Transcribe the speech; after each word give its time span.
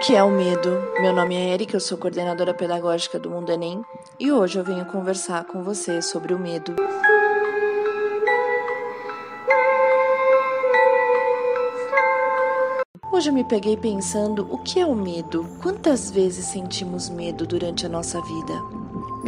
que 0.00 0.14
é 0.14 0.22
o 0.22 0.30
medo? 0.30 0.80
Meu 1.00 1.12
nome 1.12 1.34
é 1.34 1.52
Erika, 1.54 1.76
eu 1.76 1.80
sou 1.80 1.98
coordenadora 1.98 2.54
pedagógica 2.54 3.18
do 3.18 3.30
Mundo 3.30 3.50
Enem 3.50 3.82
e 4.18 4.30
hoje 4.30 4.56
eu 4.56 4.64
venho 4.64 4.86
conversar 4.86 5.44
com 5.44 5.62
você 5.62 6.00
sobre 6.00 6.32
o 6.32 6.38
medo. 6.38 6.76
Hoje 13.12 13.30
eu 13.30 13.34
me 13.34 13.42
peguei 13.42 13.76
pensando 13.76 14.46
o 14.52 14.58
que 14.58 14.78
é 14.78 14.86
o 14.86 14.94
medo? 14.94 15.44
Quantas 15.60 16.10
vezes 16.10 16.46
sentimos 16.46 17.10
medo 17.10 17.44
durante 17.44 17.84
a 17.84 17.88
nossa 17.88 18.20
vida? 18.22 18.77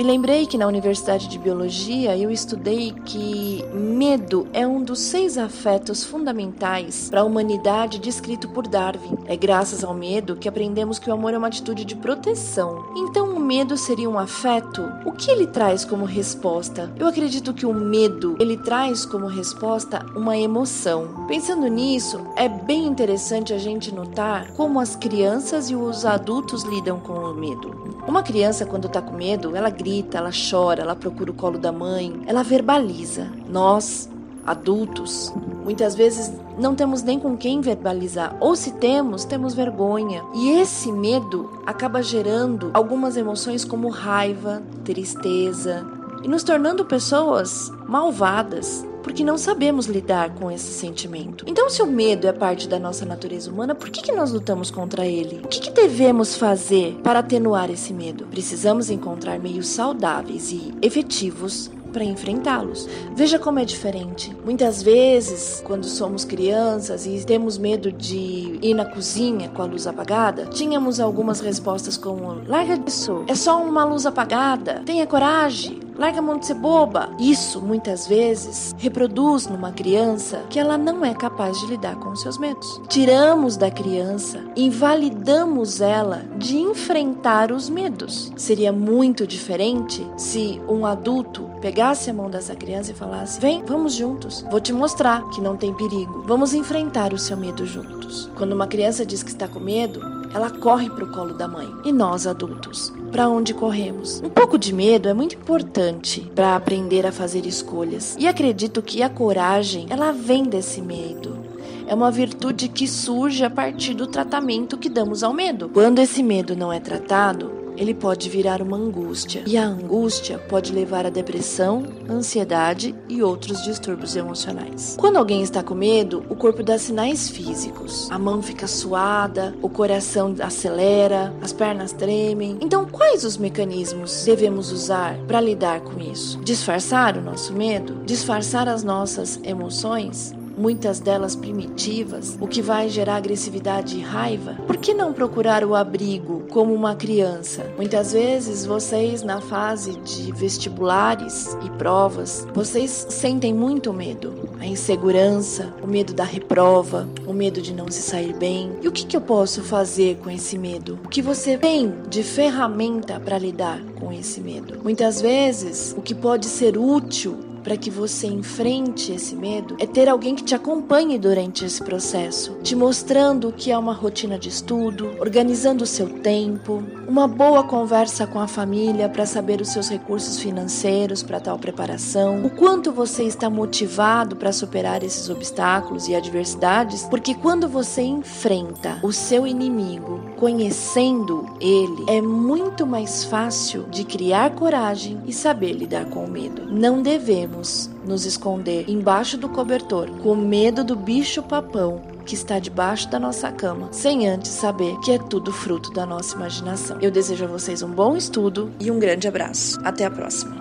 Me 0.01 0.07
lembrei 0.07 0.47
que 0.47 0.57
na 0.57 0.67
Universidade 0.67 1.29
de 1.29 1.39
Biologia 1.39 2.17
eu 2.17 2.31
estudei 2.31 2.91
que 3.05 3.63
medo 3.75 4.49
é 4.51 4.67
um 4.67 4.83
dos 4.83 4.99
seis 4.99 5.37
afetos 5.37 6.03
fundamentais 6.03 7.11
para 7.11 7.21
a 7.21 7.25
humanidade 7.25 7.99
descrito 7.99 8.49
por 8.49 8.67
Darwin. 8.67 9.19
É 9.27 9.37
graças 9.37 9.85
ao 9.85 9.93
medo 9.93 10.37
que 10.37 10.49
aprendemos 10.49 10.99
que 10.99 11.11
o 11.11 11.13
amor 11.13 11.35
é 11.35 11.37
uma 11.37 11.49
atitude 11.49 11.85
de 11.85 11.95
proteção. 11.95 12.83
Então, 12.97 13.35
o 13.35 13.39
medo 13.39 13.77
seria 13.77 14.09
um 14.09 14.19
afeto? 14.19 14.91
O 15.05 15.13
que 15.13 15.31
ele 15.31 15.47
traz 15.47 15.85
como 15.85 16.07
resposta? 16.07 16.91
Eu 16.99 17.07
acredito 17.07 17.53
que 17.53 17.67
o 17.67 17.75
medo 17.75 18.37
ele 18.41 18.57
traz 18.57 19.05
como 19.05 19.27
resposta 19.27 20.07
uma 20.17 20.35
emoção. 20.35 21.27
Pensando 21.29 21.67
nisso, 21.67 22.27
é 22.37 22.49
bem 22.49 22.87
interessante 22.87 23.53
a 23.53 23.59
gente 23.59 23.95
notar 23.95 24.51
como 24.53 24.81
as 24.81 24.97
crianças 24.97 25.69
e 25.69 25.77
os 25.77 26.07
adultos 26.07 26.63
lidam 26.63 26.99
com 26.99 27.13
o 27.13 27.35
medo. 27.35 27.91
Uma 28.09 28.23
criança, 28.23 28.65
quando 28.65 28.87
está 28.87 29.03
com 29.03 29.15
medo, 29.15 29.55
ela 29.55 29.69
grita, 29.69 29.90
ela 30.13 30.31
chora, 30.31 30.83
ela 30.83 30.97
procura 30.97 31.31
o 31.31 31.35
colo 31.35 31.59
da 31.59 31.73
mãe, 31.73 32.23
ela 32.27 32.43
verbaliza. 32.43 33.29
Nós, 33.49 34.09
adultos, 34.47 35.33
muitas 35.65 35.95
vezes 35.95 36.33
não 36.59 36.75
temos 36.75 37.03
nem 37.03 37.19
com 37.19 37.37
quem 37.37 37.61
verbalizar, 37.61 38.37
ou 38.41 38.55
se 38.55 38.73
temos, 38.73 39.25
temos 39.25 39.55
vergonha. 39.55 40.23
E 40.35 40.51
esse 40.51 40.93
medo 40.93 41.51
acaba 41.67 42.03
gerando 42.03 42.71
algumas 42.75 43.17
emoções 43.17 43.65
como 43.65 43.89
raiva, 43.89 44.63
tristeza, 44.85 45.87
e 46.23 46.29
nos 46.29 46.43
tornando 46.43 46.85
pessoas 46.85 47.73
malvadas, 47.89 48.85
porque 49.03 49.25
não 49.25 49.39
sabemos 49.39 49.87
lidar 49.87 50.35
com 50.35 50.51
esse 50.51 50.73
sentimento. 50.73 51.45
Então, 51.47 51.69
se 51.69 51.83
o 51.83 51.87
medo 51.87 52.27
é 52.27 52.33
parte 52.33 52.69
da 52.69 52.79
nossa 52.79 53.05
natureza 53.05 53.51
humana, 53.51 53.75
por 53.75 53.91
que, 53.91 54.03
que 54.03 54.13
nós 54.13 54.33
lutamos 54.33 54.71
contra 54.71 55.07
ele? 55.07 55.41
O 55.45 55.49
que, 55.49 55.61
que 55.61 55.71
devemos 55.71 56.37
fazer 56.37 56.99
para 57.03 57.21
atenuar 57.21 57.71
esse 57.71 57.93
medo? 57.93 58.27
Precisamos 58.27 58.91
encontrar 58.91 59.39
meios 59.39 59.69
saudáveis 59.69 60.53
e 60.53 60.75
efetivos 60.83 61.71
para 61.93 62.05
enfrentá-los. 62.05 62.89
Veja 63.15 63.39
como 63.39 63.59
é 63.59 63.65
diferente. 63.65 64.35
Muitas 64.45 64.83
vezes, 64.83 65.63
quando 65.65 65.85
somos 65.85 66.25
crianças 66.25 67.07
e 67.07 67.25
temos 67.25 67.59
medo 67.59 67.93
de 67.93 68.59
ir 68.63 68.75
na 68.75 68.85
cozinha 68.85 69.49
com 69.49 69.63
a 69.63 69.67
luz 69.67 69.87
apagada, 69.87 70.47
tínhamos 70.47 71.01
algumas 71.01 71.41
respostas 71.41 71.97
como: 71.97 72.43
larga 72.47 72.79
disso, 72.79 73.25
é 73.27 73.35
só 73.35 73.63
uma 73.63 73.85
luz 73.85 74.07
apagada, 74.07 74.83
tenha 74.85 75.07
coragem. 75.07 75.90
Larga 76.01 76.21
a 76.21 76.23
mão 76.23 76.39
de 76.39 76.47
ser 76.47 76.55
boba. 76.55 77.11
Isso, 77.19 77.61
muitas 77.61 78.07
vezes, 78.07 78.75
reproduz 78.79 79.47
numa 79.47 79.71
criança 79.71 80.43
que 80.49 80.59
ela 80.59 80.79
não 80.79 81.05
é 81.05 81.13
capaz 81.13 81.61
de 81.61 81.67
lidar 81.67 81.97
com 81.97 82.17
seus 82.17 82.39
medos. 82.39 82.81
Tiramos 82.89 83.59
da 83.59 83.71
criança, 83.71 84.43
invalidamos 84.57 85.83
ela 85.83 86.25
de 86.39 86.57
enfrentar 86.57 87.53
os 87.53 87.69
medos. 87.69 88.33
Seria 88.35 88.73
muito 88.73 89.27
diferente 89.27 90.11
se 90.17 90.59
um 90.67 90.87
adulto 90.87 91.51
pegasse 91.61 92.09
a 92.09 92.15
mão 92.15 92.31
dessa 92.31 92.57
criança 92.57 92.93
e 92.93 92.95
falasse: 92.95 93.39
Vem, 93.39 93.63
vamos 93.63 93.93
juntos, 93.93 94.43
vou 94.51 94.59
te 94.59 94.73
mostrar 94.73 95.29
que 95.29 95.41
não 95.43 95.55
tem 95.55 95.75
perigo, 95.75 96.25
vamos 96.27 96.55
enfrentar 96.55 97.13
o 97.13 97.19
seu 97.19 97.37
medo 97.37 97.67
juntos. 97.67 98.31
Quando 98.37 98.55
uma 98.55 98.67
criança 98.67 99.05
diz 99.05 99.23
que 99.23 99.33
está 99.33 99.47
com 99.47 99.61
medo, 99.61 100.20
ela 100.33 100.51
corre 100.51 100.89
para 100.89 101.05
o 101.05 101.11
colo 101.11 101.35
da 101.35 101.49
mãe. 101.49 101.69
E 101.85 101.93
nós, 101.93 102.27
adultos, 102.27 102.93
para 103.11 103.29
onde 103.29 103.53
corremos? 103.53 104.21
Um 104.21 104.31
pouco 104.31 104.59
de 104.59 104.73
medo 104.73 105.09
é 105.09 105.15
muito 105.15 105.37
importante 105.37 106.21
para 106.35 106.57
aprender 106.57 107.07
a 107.07 107.13
fazer 107.13 107.47
escolhas. 107.47 108.17
E 108.19 108.27
acredito 108.27 108.83
que 108.83 109.03
a 109.03 109.09
coragem, 109.09 109.87
ela 109.91 110.13
vem 110.13 110.45
desse 110.45 110.81
medo. 110.81 111.39
É 111.87 111.95
uma 111.95 112.11
virtude 112.11 112.69
que 112.69 112.87
surge 112.87 113.45
a 113.45 113.51
partir 113.51 113.95
do 113.95 114.07
tratamento 114.07 114.79
que 114.79 114.89
damos 114.89 115.25
ao 115.25 115.35
medo. 115.35 115.69
Quando 115.69 115.99
esse 115.99 116.23
medo 116.23 116.55
não 116.55 116.73
é 116.73 116.79
tratado, 116.79 117.60
ele 117.81 117.95
pode 117.95 118.29
virar 118.29 118.61
uma 118.61 118.77
angústia. 118.77 119.43
E 119.47 119.57
a 119.57 119.65
angústia 119.65 120.39
pode 120.39 120.71
levar 120.71 121.07
à 121.07 121.11
depressão, 121.11 121.83
ansiedade 122.11 122.95
e 123.09 123.23
outros 123.23 123.65
distúrbios 123.65 124.15
emocionais. 124.15 124.97
Quando 125.01 125.17
alguém 125.17 125.41
está 125.41 125.63
com 125.63 125.75
medo, 125.75 126.23
o 126.29 126.37
corpo 126.37 126.63
dá 126.63 126.77
sinais 126.77 127.31
físicos. 127.31 128.11
A 128.11 128.19
mão 128.19 128.43
fica 128.43 128.67
suada, 128.67 129.55
o 129.63 129.69
coração 129.71 130.35
acelera, 130.41 131.35
as 131.41 131.55
pernas 131.55 131.95
tremem. 131.95 132.59
Então, 132.61 132.85
quais 132.85 133.25
os 133.25 133.39
mecanismos 133.39 134.25
devemos 134.27 134.71
usar 134.71 135.17
para 135.27 135.41
lidar 135.41 135.81
com 135.81 135.99
isso? 135.99 136.39
Disfarçar 136.41 137.17
o 137.17 137.23
nosso 137.23 137.55
medo? 137.55 138.05
Disfarçar 138.05 138.69
as 138.69 138.85
nossas 138.85 139.41
emoções? 139.43 140.35
Muitas 140.61 141.01
delas 141.01 141.35
primitivas, 141.35 142.37
o 142.39 142.47
que 142.47 142.61
vai 142.61 142.91
gerar 142.91 143.17
agressividade 143.17 143.97
e 143.97 144.03
raiva? 144.03 144.59
Por 144.67 144.77
que 144.77 144.93
não 144.93 145.13
procurar 145.13 145.65
o 145.65 145.75
abrigo 145.75 146.45
como 146.51 146.75
uma 146.75 146.95
criança? 146.95 147.73
Muitas 147.77 148.13
vezes 148.13 148.67
vocês, 148.67 149.23
na 149.23 149.41
fase 149.41 149.93
de 150.01 150.31
vestibulares 150.33 151.57
e 151.65 151.71
provas, 151.71 152.47
vocês 152.53 153.07
sentem 153.09 153.55
muito 153.55 153.93
medo. 153.93 154.51
A 154.61 154.67
insegurança, 154.67 155.73
o 155.83 155.87
medo 155.87 156.13
da 156.13 156.25
reprova, 156.25 157.09
o 157.27 157.33
medo 157.33 157.63
de 157.63 157.73
não 157.73 157.91
se 157.91 158.03
sair 158.03 158.35
bem. 158.35 158.73
E 158.83 158.89
o 158.89 158.93
que, 158.93 159.07
que 159.07 159.17
eu 159.17 159.21
posso 159.23 159.63
fazer 159.63 160.19
com 160.23 160.29
esse 160.29 160.59
medo? 160.59 160.99
O 161.03 161.09
que 161.09 161.23
você 161.23 161.57
tem 161.57 161.95
de 162.11 162.23
ferramenta 162.23 163.19
para 163.19 163.39
lidar 163.39 163.81
com 163.99 164.13
esse 164.13 164.41
medo? 164.43 164.79
Muitas 164.83 165.23
vezes, 165.23 165.95
o 165.97 166.03
que 166.03 166.15
pode 166.15 166.45
ser 166.45 166.77
útil 166.77 167.50
para 167.63 167.77
que 167.77 167.91
você 167.91 168.27
enfrente 168.27 169.13
esse 169.13 169.35
medo 169.35 169.77
é 169.79 169.87
ter 169.87 170.09
alguém 170.09 170.35
que 170.35 170.45
te 170.45 170.55
acompanhe 170.55 171.19
durante 171.19 171.65
esse 171.65 171.83
processo, 171.83 172.59
te 172.63 172.75
mostrando 172.75 173.49
o 173.49 173.53
que 173.53 173.71
é 173.71 173.79
uma 173.79 173.93
rotina 173.93 174.39
de 174.39 174.49
estudo, 174.49 175.11
organizando 175.21 175.85
o 175.85 175.87
seu 175.87 176.09
tempo, 176.09 176.83
uma 177.07 177.27
boa 177.27 177.65
conversa 177.65 178.27
com 178.27 178.41
a 178.41 178.49
família 178.49 179.09
para 179.09 179.27
saber 179.27 179.61
os 179.61 179.69
seus 179.69 179.89
recursos 179.89 180.39
financeiros 180.39 181.23
para 181.23 181.41
tal 181.41 181.59
preparação, 181.59 182.45
o 182.45 182.51
quanto 182.51 182.93
você 182.93 183.25
está 183.25 183.51
motivado 183.51 184.37
para 184.37 184.53
superar 184.53 185.03
esses 185.03 185.29
obstáculos 185.29 186.09
e 186.09 186.15
adversidades, 186.15 187.05
porque 187.05 187.35
quando 187.35 187.69
você 187.69 188.03
enfrenta 188.03 188.99
o 189.03 189.13
seu 189.13 189.47
inimigo, 189.47 190.21
conhecendo 190.37 191.47
ele, 191.61 192.05
é 192.07 192.21
muito 192.21 192.87
mais 192.87 193.25
fácil 193.25 193.85
de 193.91 194.05
criar 194.05 194.55
coragem 194.55 195.21
e 195.27 195.33
saber 195.33 195.73
lidar 195.73 196.07
com 196.07 196.25
o 196.25 196.31
medo. 196.31 196.67
Não 196.71 197.03
devemos 197.03 197.50
podemos 197.51 197.91
nos 198.07 198.25
esconder 198.25 198.89
embaixo 198.89 199.37
do 199.37 199.49
cobertor 199.49 200.11
com 200.23 200.35
medo 200.35 200.85
do 200.85 200.97
bicho 200.97 201.43
papão 201.43 202.01
que 202.25 202.35
está 202.35 202.59
debaixo 202.59 203.11
da 203.11 203.19
nossa 203.19 203.51
cama, 203.51 203.89
sem 203.91 204.29
antes 204.29 204.53
saber 204.53 204.97
que 205.01 205.11
é 205.11 205.19
tudo 205.19 205.53
fruto 205.53 205.91
da 205.91 206.07
nossa 206.07 206.37
imaginação. 206.37 206.99
Eu 207.01 207.11
desejo 207.11 207.45
a 207.45 207.49
vocês 207.49 207.83
um 207.83 207.91
bom 207.91 208.17
estudo 208.17 208.71
e 208.79 208.91
um 208.91 208.99
grande 208.99 209.27
abraço. 209.27 209.81
Até 209.83 210.05
a 210.05 210.11
próxima. 210.11 210.60